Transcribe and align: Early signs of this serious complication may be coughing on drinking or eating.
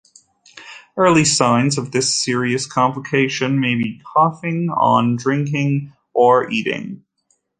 Early 0.97 1.23
signs 1.25 1.77
of 1.77 1.91
this 1.91 2.11
serious 2.11 2.65
complication 2.65 3.59
may 3.59 3.75
be 3.75 4.01
coughing 4.03 4.69
on 4.75 5.15
drinking 5.15 5.93
or 6.11 6.49
eating. 6.49 7.03